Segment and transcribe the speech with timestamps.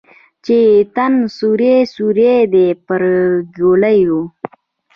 [0.45, 3.01] چې یې تن سوری سوری دی پر
[3.55, 4.19] ګولیو